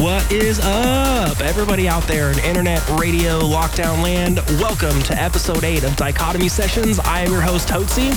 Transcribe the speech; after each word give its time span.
What 0.00 0.32
is 0.32 0.58
up, 0.60 1.40
everybody 1.40 1.86
out 1.86 2.04
there 2.04 2.32
in 2.32 2.38
internet 2.38 2.88
radio 2.98 3.38
lockdown 3.38 4.02
land? 4.02 4.38
Welcome 4.58 5.02
to 5.02 5.14
episode 5.14 5.62
8 5.62 5.84
of 5.84 5.94
Dichotomy 5.96 6.48
Sessions. 6.48 6.98
I 7.00 7.20
am 7.20 7.30
your 7.30 7.42
host, 7.42 7.68
Hotzi. 7.68 8.10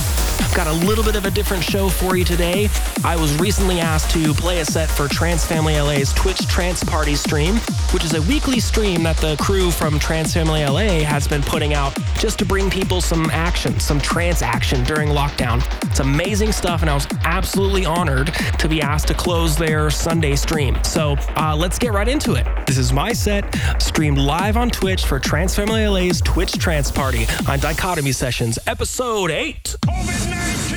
Got 0.56 0.66
a 0.66 0.86
little 0.86 1.04
bit 1.04 1.14
of 1.14 1.26
a 1.26 1.30
different 1.30 1.62
show 1.62 1.88
for 1.88 2.16
you 2.16 2.24
today. 2.24 2.70
I 3.04 3.16
was 3.16 3.36
recently 3.38 3.80
asked 3.80 4.12
to 4.12 4.32
play 4.32 4.60
a 4.60 4.64
set 4.64 4.88
for 4.88 5.08
Trance 5.08 5.44
Family 5.44 5.78
LA's 5.78 6.12
Twitch 6.14 6.46
Trance 6.46 6.82
Party 6.82 7.16
stream, 7.16 7.56
which 7.92 8.04
is 8.04 8.14
a 8.14 8.22
weekly 8.22 8.60
stream 8.60 9.02
that 9.02 9.16
the 9.18 9.36
crew 9.38 9.70
from 9.70 9.98
Trance 9.98 10.32
Family 10.32 10.64
LA 10.64 11.04
has 11.04 11.28
been 11.28 11.42
putting 11.42 11.74
out 11.74 11.98
just 12.18 12.38
to 12.38 12.46
bring 12.46 12.70
people 12.70 13.00
some 13.00 13.28
action, 13.30 13.78
some 13.78 14.00
trance 14.00 14.42
action 14.42 14.84
during 14.84 15.08
lockdown. 15.08 15.60
It's 15.90 16.00
amazing 16.00 16.52
stuff, 16.52 16.80
and 16.82 16.88
I 16.88 16.94
was 16.94 17.08
absolutely 17.24 17.84
honored 17.84 18.32
to 18.58 18.68
be 18.68 18.80
asked 18.80 19.08
to 19.08 19.14
close 19.14 19.56
their 19.56 19.90
Sunday 19.90 20.36
stream. 20.36 20.82
So 20.84 21.16
uh, 21.36 21.56
let's 21.56 21.73
let's 21.74 21.82
get 21.82 21.92
right 21.92 22.06
into 22.06 22.34
it. 22.34 22.46
This 22.68 22.78
is 22.78 22.92
my 22.92 23.12
set, 23.12 23.52
streamed 23.82 24.16
live 24.16 24.56
on 24.56 24.70
Twitch 24.70 25.06
for 25.06 25.18
Trance 25.18 25.56
Family 25.56 25.88
LA's 25.88 26.20
Twitch 26.20 26.52
Trance 26.52 26.92
Party 26.92 27.26
on 27.48 27.58
Dichotomy 27.58 28.12
Sessions, 28.12 28.60
episode 28.68 29.32
8. 29.32 29.74
COVID-19. 29.84 30.73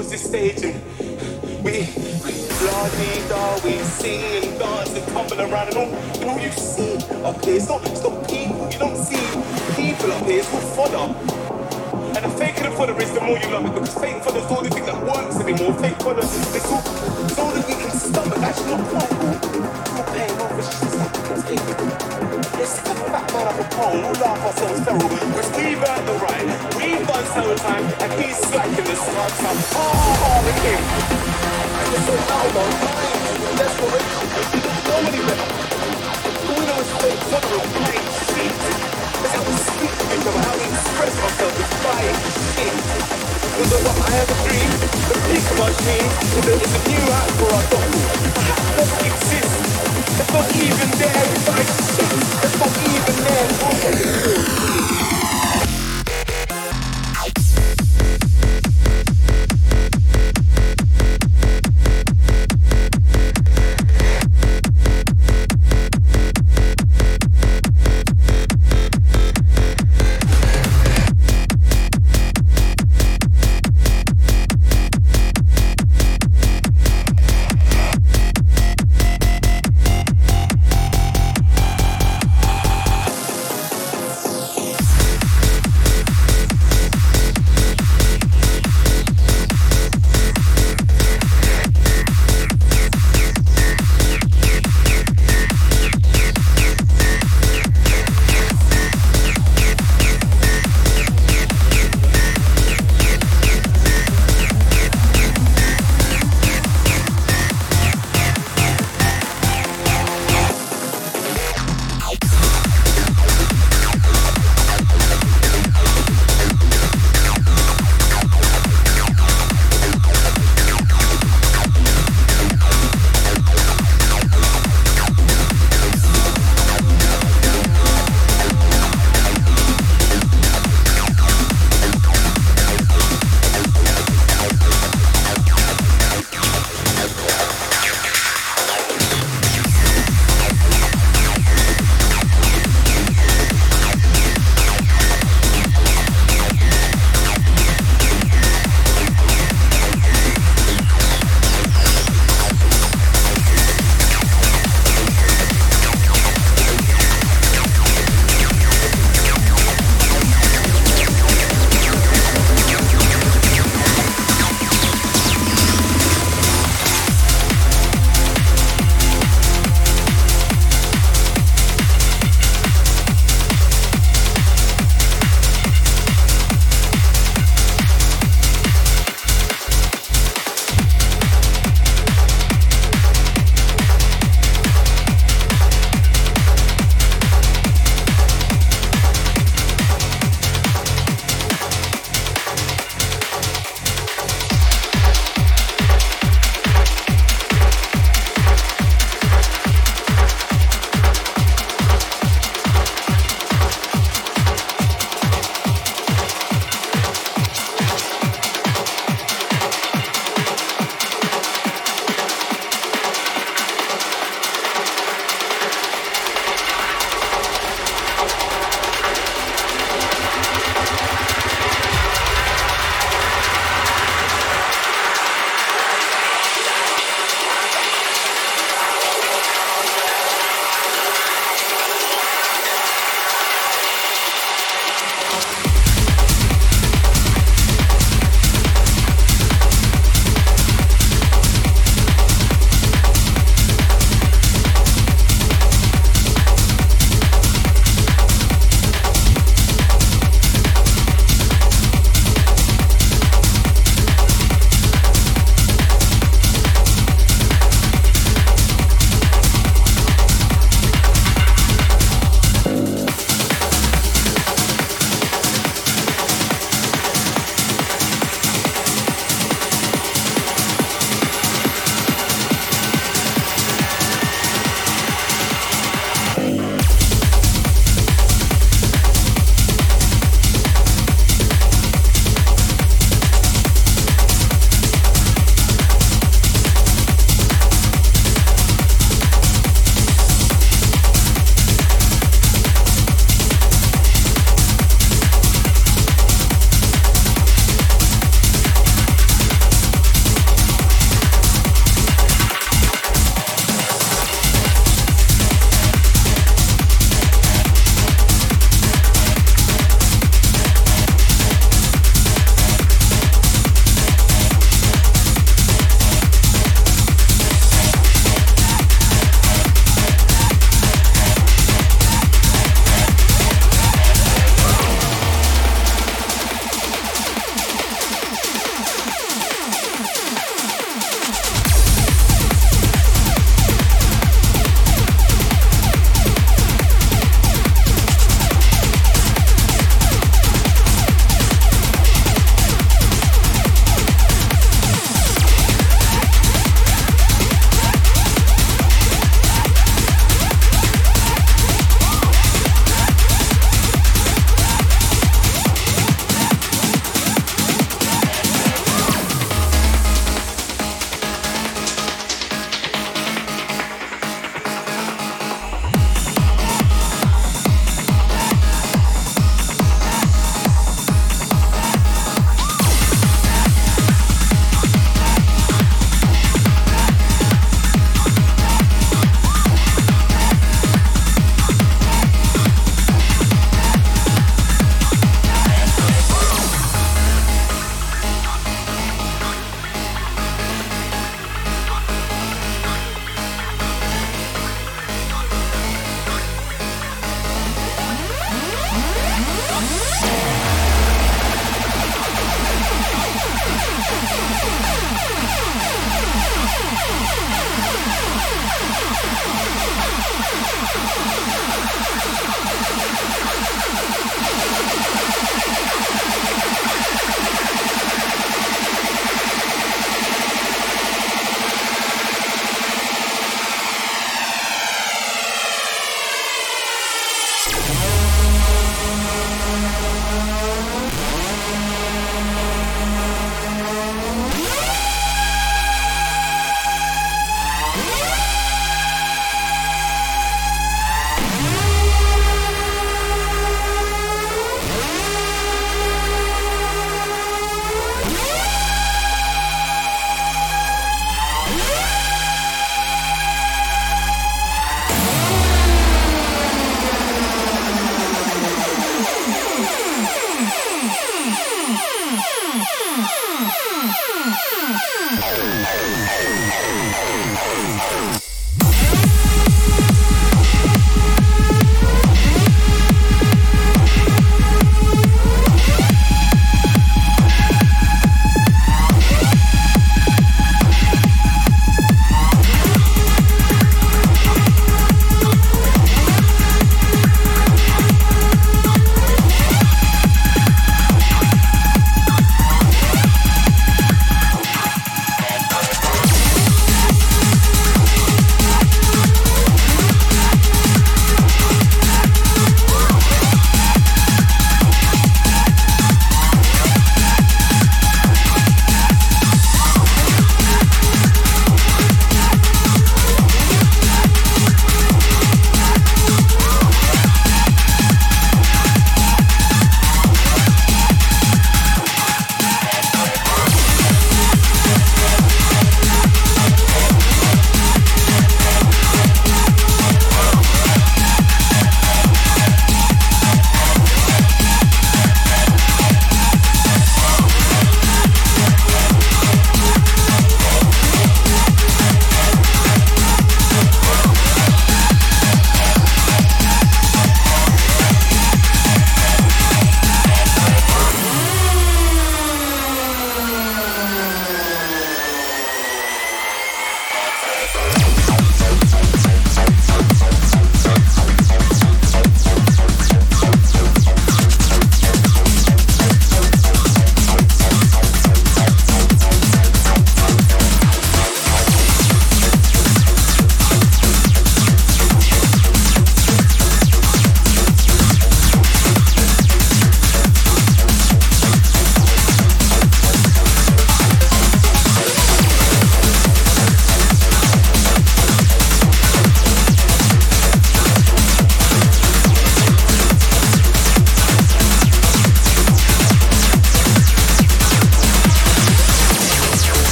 It 0.00 0.10
this 0.10 0.24
stage 0.24 0.62
and 0.62 0.74
we, 1.64 1.72
we 2.24 2.32
dee 2.96 3.28
da, 3.28 3.54
we 3.64 3.72
sing 3.84 4.44
and 4.44 4.58
dance 4.58 4.94
and 4.94 5.06
tumble 5.08 5.40
around 5.40 5.68
and 5.68 5.76
all, 5.76 5.94
and 6.20 6.24
all 6.30 6.38
you 6.38 6.50
see 6.52 6.96
up 7.24 7.42
here, 7.44 7.56
it's 7.56 7.68
not, 7.68 7.80
it's 7.88 8.02
not 8.02 8.28
people, 8.28 8.68
you 8.70 8.78
don't 8.78 8.96
see 8.96 9.16
people 9.74 10.12
up 10.12 10.24
here, 10.26 10.40
it's 10.40 10.52
all 10.52 10.60
fodder. 10.76 11.14
And 12.16 12.24
the 12.24 12.30
faker 12.36 12.64
the 12.64 12.76
fodder 12.76 13.00
is 13.00 13.12
the 13.12 13.20
more 13.20 13.38
you 13.38 13.48
love 13.48 13.64
it 13.66 13.74
because 13.74 13.94
fake 13.94 14.22
fodder's 14.22 14.46
the 14.46 14.56
only 14.56 14.70
thing 14.70 14.84
that 14.86 15.02
works 15.02 15.36
anymore. 15.40 15.72
Fake 15.74 15.96
fodder 16.02 16.22
all, 16.70 16.80
it's 17.24 17.35
all 17.35 17.35
time, 27.56 27.84
and 27.84 28.12
he's 28.20 28.36
slacking 28.36 28.84
the 28.84 28.96
time. 29.40 29.60
Ha 29.76 29.86
ha 29.86 30.12
ha, 30.20 30.32
the 30.44 30.54
king. 30.60 30.82
And 31.76 31.88
it's 31.96 32.06
so 32.06 32.14
loud 32.16 32.56
on 32.60 32.70
time, 32.84 33.20
desperation. 33.56 34.24
Better. 35.24 35.48
All 36.46 36.54
we 36.56 36.64
know 36.66 36.78
is 36.80 36.90
fake 37.00 37.22
fodder 37.30 37.56
and 37.56 37.72
plain 37.76 38.04
shit. 38.28 38.54
That's 39.22 39.34
how 39.36 39.44
we 39.46 39.54
speak 39.56 39.94
to 39.96 40.30
how 40.36 40.54
we 40.56 40.66
express 40.68 41.14
ourselves 41.16 41.56
is 41.56 41.70
flying 41.80 42.18
shit. 42.52 42.76
Was 43.56 43.72
it 43.72 43.80
what 43.86 43.96
I 44.04 44.10
have 44.16 44.28
a 44.28 44.36
dream? 44.44 44.70
The 45.08 45.16
peak 45.26 45.46
of 45.46 45.56
my 45.56 45.70
a, 45.72 45.98
is 46.60 46.72
a 46.76 46.82
new 46.86 47.04
act 47.08 47.32
for 47.40 47.48
our 47.56 47.64
doctor. 47.72 48.04
That 48.36 48.60
doesn't 48.76 49.04
exist. 49.06 49.52
It's 50.20 50.32
not 50.32 50.48
even 50.60 50.90
there. 51.00 51.24
It's 51.32 51.46
like 51.48 51.70
shit. 51.94 52.10
It's 52.44 52.56
not 52.60 52.74
even 52.84 53.16
there. 53.24 54.95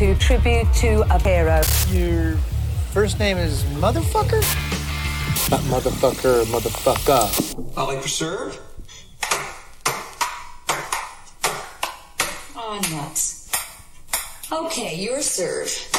To 0.00 0.14
tribute 0.14 0.66
to 0.72 1.02
a 1.14 1.18
hero. 1.18 1.60
Your 1.90 2.38
first 2.90 3.18
name 3.18 3.36
is 3.36 3.64
Motherfucker? 3.64 4.40
Not 5.50 5.60
Motherfucker, 5.64 6.46
Motherfucker. 6.46 7.74
I 7.76 7.84
like 7.84 8.00
to 8.00 8.08
serve. 8.08 8.58
Oh, 12.56 12.80
nuts. 12.90 13.50
Okay, 14.50 14.94
your 14.94 15.20
serve. 15.20 15.89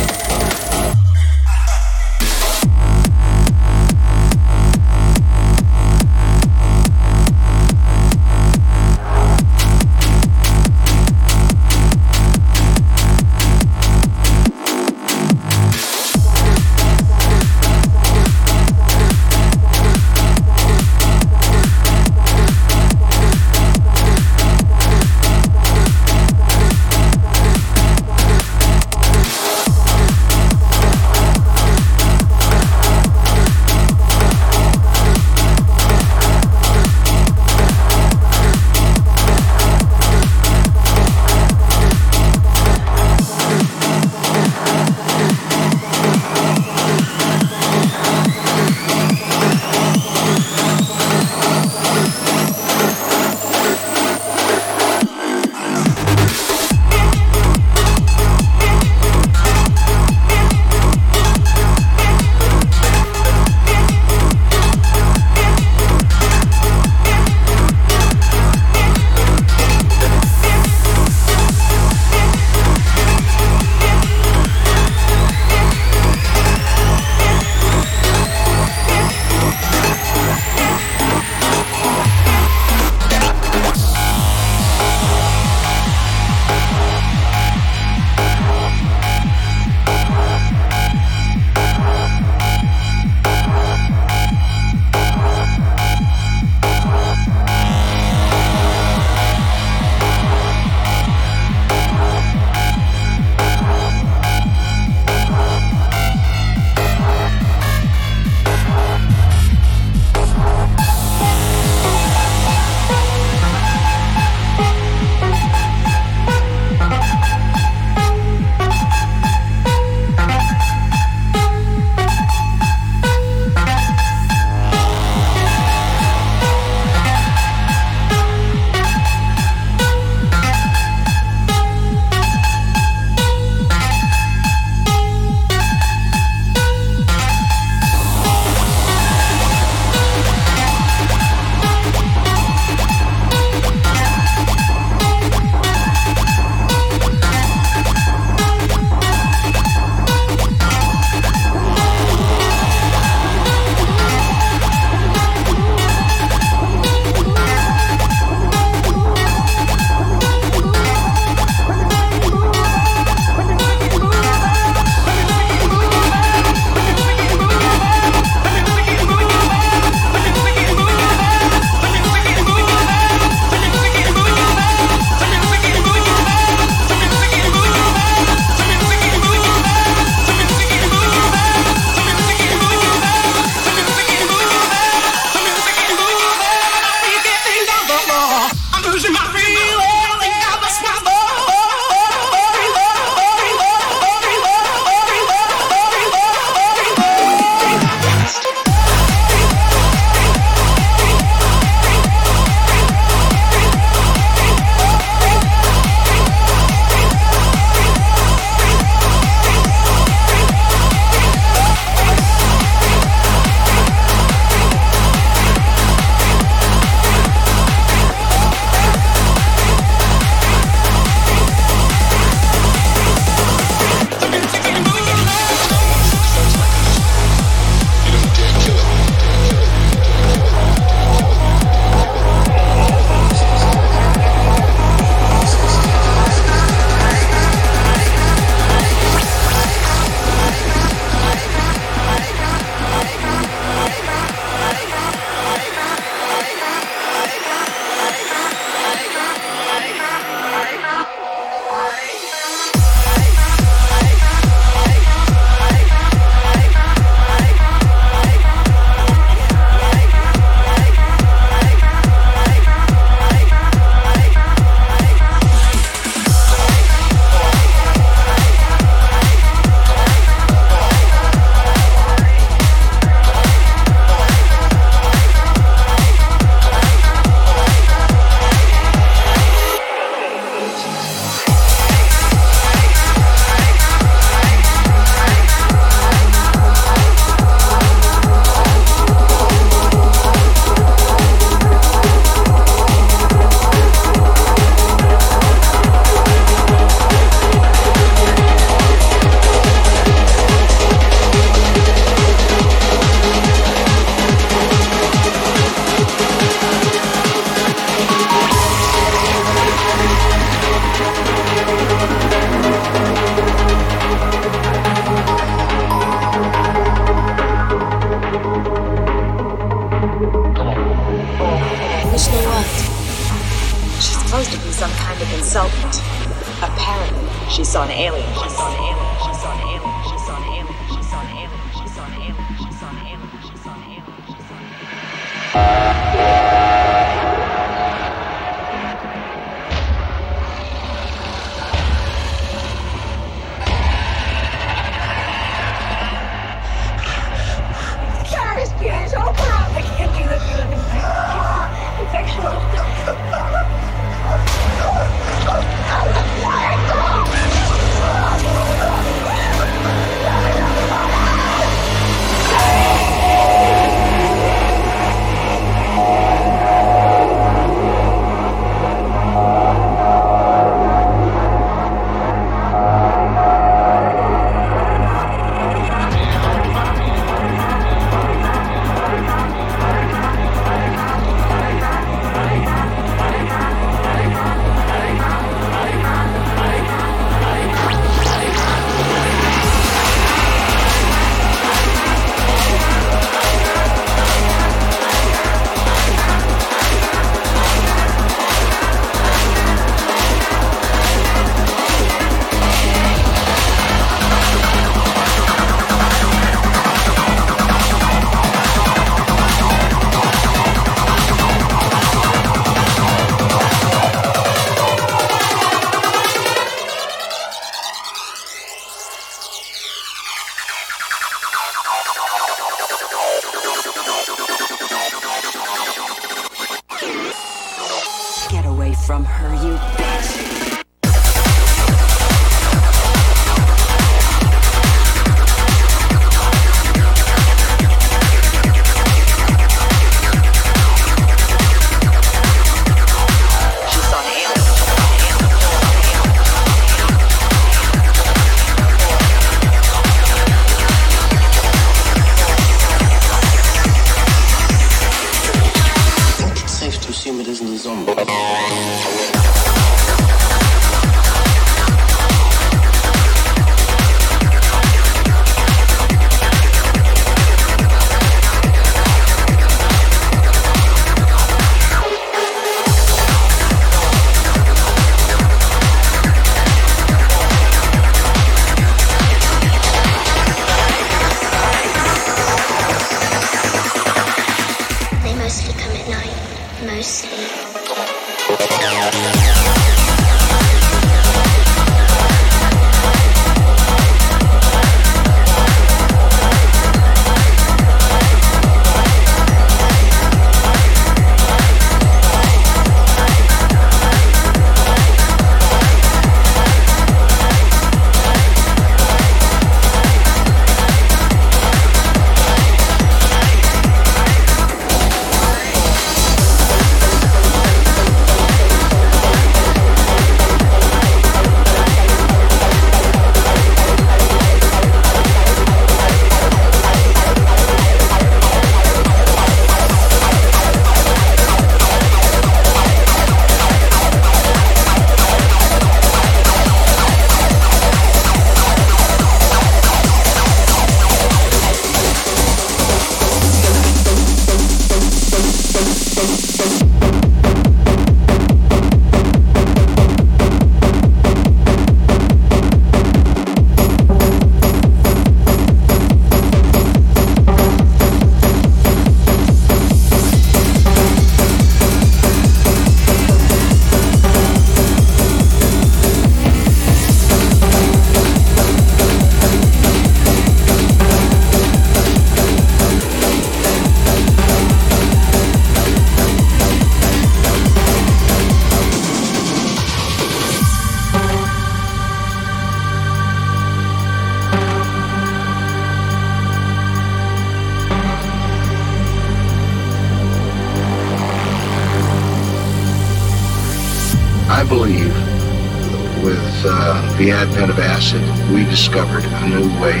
Discovered 598.72 599.22
a 599.22 599.48
new 599.50 599.68
way 599.82 600.00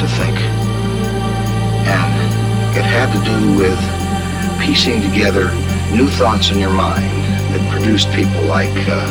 to 0.00 0.06
think. 0.18 0.36
And 1.86 2.76
it 2.76 2.82
had 2.82 3.12
to 3.14 3.20
do 3.22 3.56
with 3.56 3.78
piecing 4.60 5.00
together 5.02 5.54
new 5.94 6.08
thoughts 6.08 6.50
in 6.50 6.58
your 6.58 6.72
mind 6.72 7.06
that 7.54 7.62
produced 7.70 8.10
people 8.10 8.42
like 8.42 8.74
uh, 8.88 9.06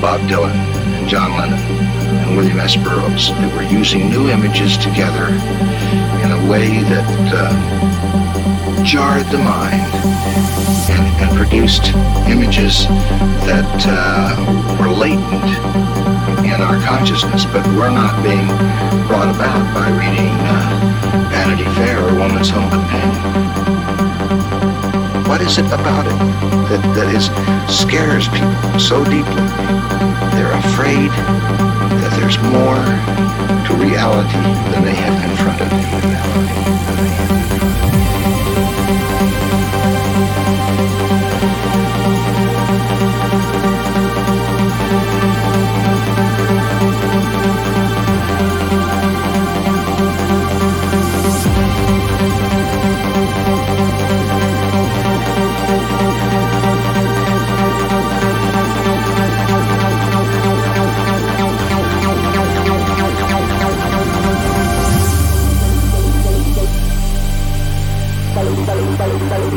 Bob 0.00 0.20
Dylan 0.22 0.50
and 0.50 1.08
John 1.08 1.38
Lennon 1.38 1.60
and 1.60 2.36
William 2.36 2.58
S. 2.58 2.74
Burroughs 2.74 3.28
that 3.28 3.54
were 3.54 3.62
using 3.62 4.10
new 4.10 4.28
images 4.28 4.76
together 4.76 5.28
in 6.24 6.32
a 6.32 6.50
way 6.50 6.82
that 6.82 7.06
uh, 7.32 8.31
jarred 8.84 9.26
the 9.26 9.38
mind 9.38 9.82
and, 10.90 11.22
and 11.22 11.36
produced 11.36 11.94
images 12.28 12.86
that 13.46 13.84
uh, 13.86 14.76
were 14.80 14.90
latent 14.90 15.44
in 16.44 16.60
our 16.60 16.80
consciousness, 16.82 17.44
but 17.46 17.64
were 17.76 17.90
not 17.90 18.22
being 18.22 18.46
brought 19.06 19.32
about 19.34 19.74
by 19.74 19.88
reading 19.90 20.34
uh, 20.40 21.28
Vanity 21.30 21.64
Fair 21.76 22.02
or 22.02 22.14
Woman's 22.14 22.50
Home 22.50 22.70
Companion. 22.70 23.81
What 25.32 25.40
is 25.40 25.56
it 25.56 25.64
about 25.64 26.04
it 26.04 26.18
that, 26.68 26.82
that 26.94 27.08
is, 27.08 27.30
scares 27.74 28.28
people 28.28 28.78
so 28.78 29.02
deeply? 29.02 29.46
They're 30.36 30.52
afraid 30.52 31.08
that 31.08 32.12
there's 32.20 32.36
more 32.52 32.84
to 33.64 33.74
reality 33.82 34.42
than 34.72 34.84
they 34.84 34.94
have 34.94 35.22
confronted 35.24 35.72
reality. 35.72 36.62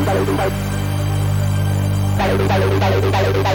Thank 0.04 0.28
you. 3.36 3.45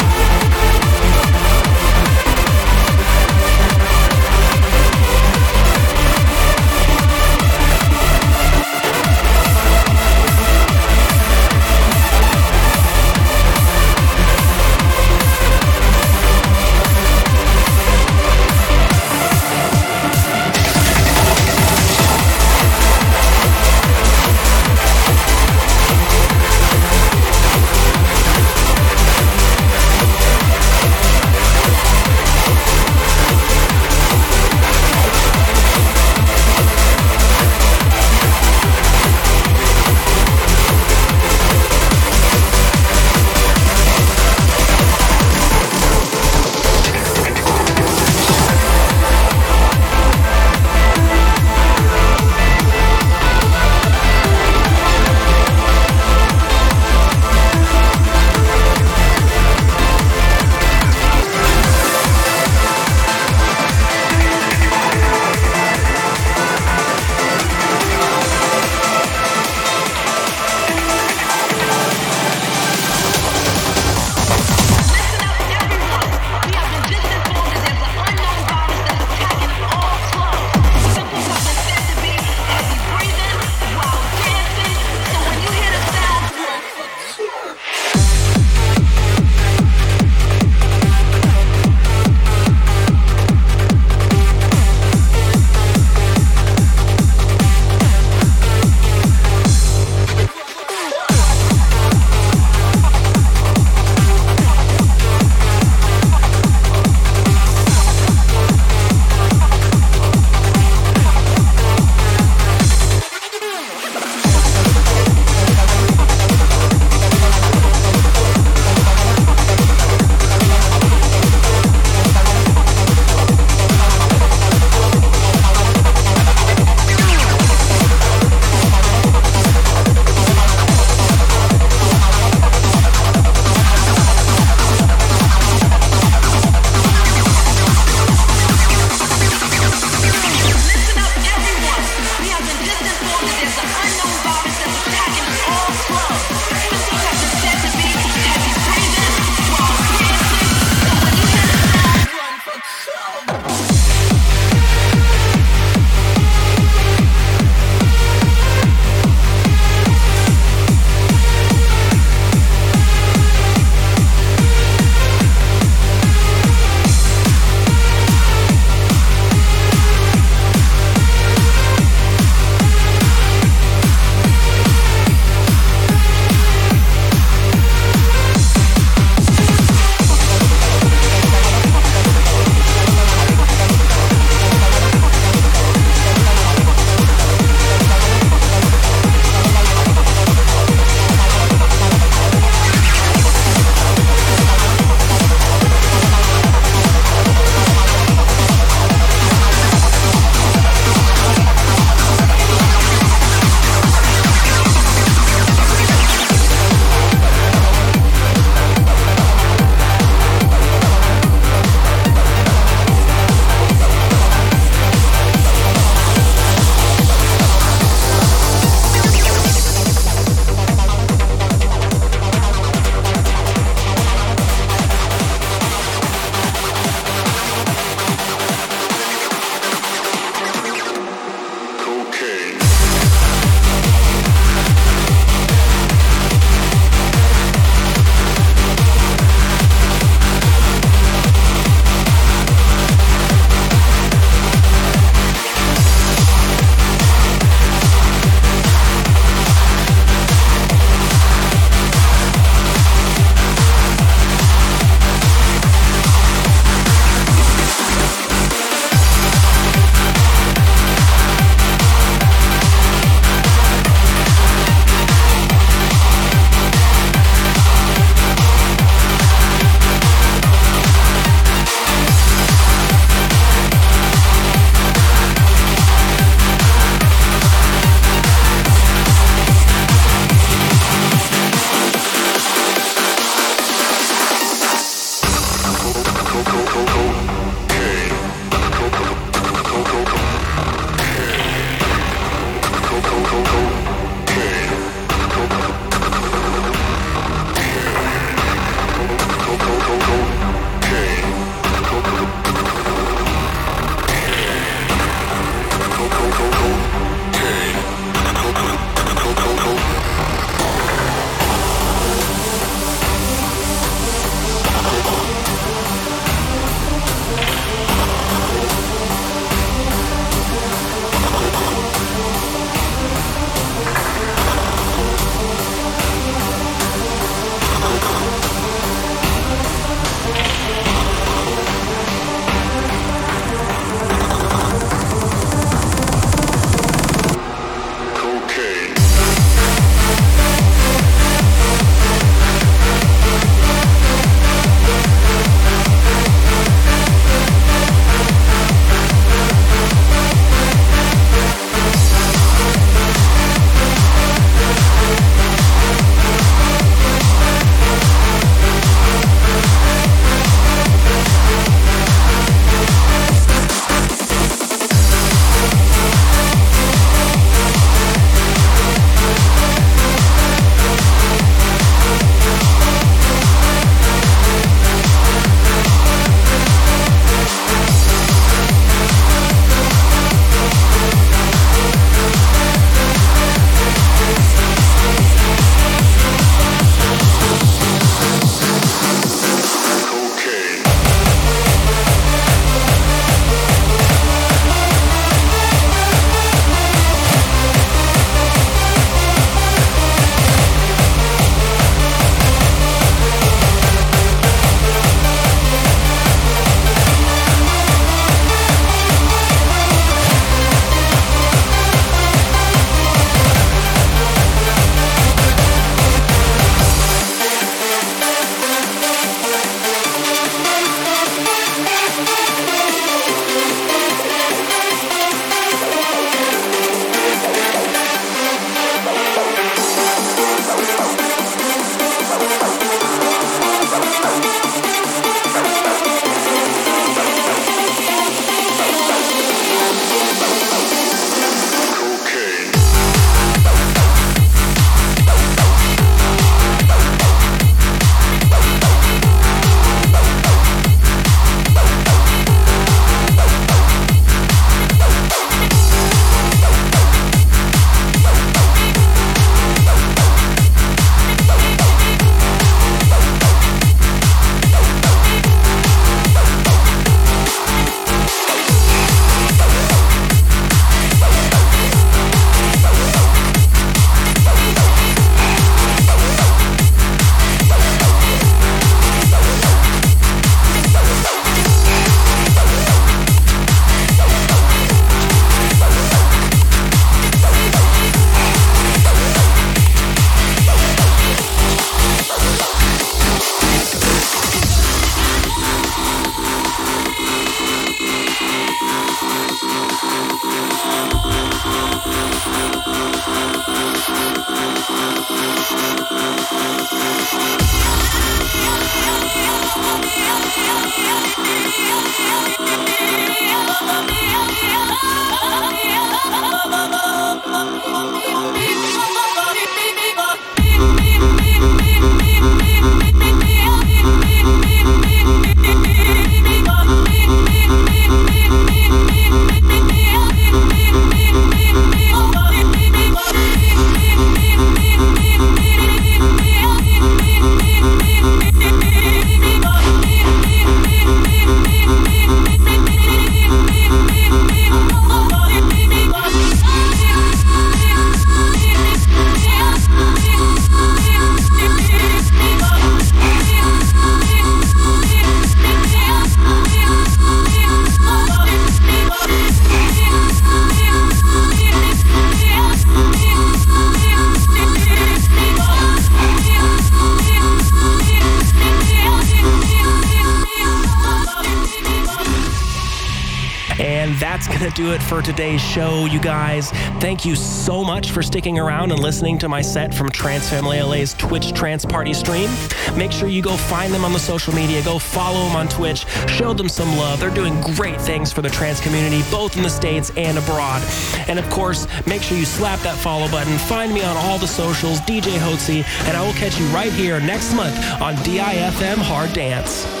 For 575.21 575.27
today's 575.27 575.61
show, 575.61 576.05
you 576.05 576.19
guys. 576.19 576.71
Thank 576.99 577.25
you 577.25 577.35
so 577.35 577.83
much 577.83 578.09
for 578.09 578.23
sticking 578.23 578.57
around 578.57 578.91
and 578.91 578.99
listening 578.99 579.37
to 579.39 579.47
my 579.47 579.61
set 579.61 579.93
from 579.93 580.09
Trance 580.09 580.49
Family 580.49 580.81
LA's 580.81 581.13
Twitch 581.13 581.53
Trance 581.53 581.85
Party 581.85 582.11
stream. 582.11 582.49
Make 582.95 583.11
sure 583.11 583.27
you 583.27 583.43
go 583.43 583.55
find 583.55 583.93
them 583.93 584.03
on 584.03 584.13
the 584.13 584.19
social 584.19 584.51
media, 584.51 584.83
go 584.83 584.97
follow 584.97 585.45
them 585.45 585.55
on 585.55 585.67
Twitch, 585.67 586.07
show 586.27 586.53
them 586.53 586.67
some 586.67 586.97
love. 586.97 587.19
They're 587.19 587.29
doing 587.29 587.61
great 587.61 588.01
things 588.01 588.33
for 588.33 588.41
the 588.41 588.49
trans 588.49 588.79
community, 588.79 589.21
both 589.29 589.55
in 589.55 589.61
the 589.61 589.69
States 589.69 590.11
and 590.17 590.39
abroad. 590.39 590.81
And 591.27 591.37
of 591.37 591.47
course, 591.51 591.85
make 592.07 592.23
sure 592.23 592.35
you 592.35 592.45
slap 592.45 592.79
that 592.79 592.97
follow 592.97 593.29
button. 593.29 593.55
Find 593.59 593.93
me 593.93 594.01
on 594.01 594.17
all 594.17 594.39
the 594.39 594.47
socials, 594.47 595.01
DJ 595.01 595.37
Hotzi, 595.37 595.83
and 596.07 596.17
I 596.17 596.25
will 596.25 596.33
catch 596.33 596.59
you 596.59 596.65
right 596.67 596.91
here 596.91 597.19
next 597.19 597.53
month 597.53 597.75
on 598.01 598.15
DIFM 598.23 598.97
Hard 598.97 599.33
Dance. 599.33 600.00